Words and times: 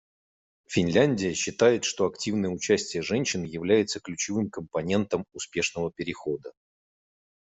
Финляндия 0.67 1.35
считает, 1.35 1.83
что 1.83 2.07
активное 2.07 2.49
участие 2.49 3.03
женщин 3.03 3.43
является 3.43 3.99
ключевым 3.99 4.49
компонентом 4.49 5.25
успешного 5.31 5.91
перехода. 5.91 6.53